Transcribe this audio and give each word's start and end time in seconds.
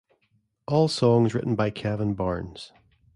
All 0.67 0.87
songs 0.87 1.35
written 1.35 1.53
by 1.55 1.69
Kevin 1.69 2.15
Barnes. 2.15 2.71